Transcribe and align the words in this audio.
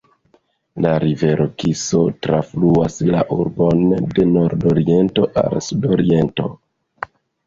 La 0.83 0.91
rivero 1.01 1.43
Kiso 1.63 1.99
trafluas 2.27 2.97
la 3.15 3.21
urbon 3.35 3.83
de 4.17 4.25
nordoriento 4.31 5.27
al 5.43 5.61
sudoriento. 5.67 6.47